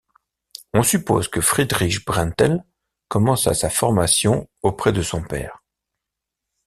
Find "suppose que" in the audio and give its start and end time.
0.81-1.41